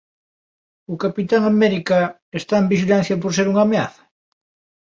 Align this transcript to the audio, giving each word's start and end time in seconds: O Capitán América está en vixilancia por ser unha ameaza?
O 0.93 0.95
Capitán 1.03 1.41
América 1.53 1.99
está 2.39 2.55
en 2.59 2.67
vixilancia 2.71 3.15
por 3.21 3.31
ser 3.37 3.45
unha 3.51 3.65
ameaza? 3.67 4.03